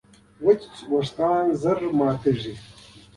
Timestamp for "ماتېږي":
1.97-2.53